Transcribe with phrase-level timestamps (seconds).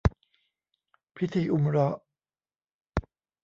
[1.15, 1.99] พิธีอุมเราะห์